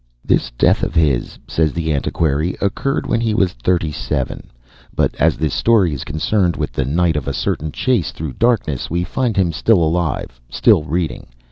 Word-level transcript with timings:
This 0.25 0.49
death 0.57 0.81
of 0.81 0.95
his, 0.95 1.37
says 1.47 1.73
the 1.73 1.93
antiquary, 1.93 2.57
occurred 2.59 3.05
when 3.05 3.21
he 3.21 3.35
was 3.35 3.53
thirty 3.53 3.91
seven, 3.91 4.49
but 4.95 5.13
as 5.19 5.37
this 5.37 5.53
story 5.53 5.93
is 5.93 6.03
concerned 6.03 6.55
with 6.55 6.71
the 6.71 6.85
night 6.85 7.15
of 7.15 7.27
a 7.27 7.33
certain 7.33 7.71
chase 7.71 8.09
through 8.11 8.33
darkness, 8.33 8.89
we 8.89 9.03
find 9.03 9.37
him 9.37 9.51
still 9.53 9.77
alive, 9.77 10.41
still 10.49 10.85
reading. 10.85 11.27